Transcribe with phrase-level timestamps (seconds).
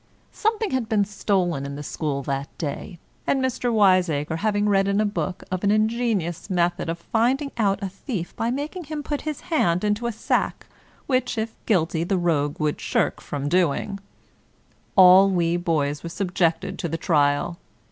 [0.31, 3.71] Something had been stolen in the school that day; and Mr.
[3.71, 8.35] Wiseacre having read in a book of an ingenious method of finding out a thief
[8.35, 10.65] by making him put his hand into a sack
[11.05, 13.99] (which, if guilty, the rogue would shirk from doing),
[14.95, 17.59] all we boys were subjected to the trial.